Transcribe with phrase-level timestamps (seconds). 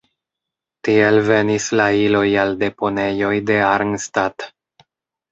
[0.87, 4.47] Tiel venis la iloj al deponejoj de Arnstadt.